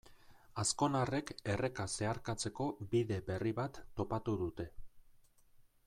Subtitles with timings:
[0.61, 4.71] Azkonarrek erreka zeharkatzeko bide berri bat topatu dute.